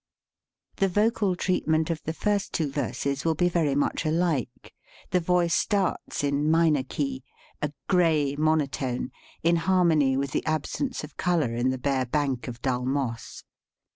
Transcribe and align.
The 0.77 0.87
vocal 0.89 1.35
treatment 1.35 1.91
of 1.91 2.01
the 2.05 2.13
first 2.13 2.53
two 2.53 2.71
verses 2.71 3.23
will 3.23 3.35
be 3.35 3.49
very 3.49 3.75
much 3.75 4.03
alike. 4.03 4.73
The 5.11 5.19
voice 5.19 5.53
starts 5.53 6.23
in 6.23 6.49
minor 6.49 6.81
key, 6.81 7.23
a 7.61 7.71
gray 7.87 8.35
monotone, 8.35 9.11
in 9.43 9.57
harmony 9.57 10.17
with 10.17 10.31
the 10.31 10.43
absence 10.47 11.03
of 11.03 11.17
color 11.17 11.53
in 11.53 11.69
the 11.69 11.77
bare 11.77 12.07
bank 12.07 12.47
of 12.47 12.63
dull 12.63 12.83
moss. 12.83 13.43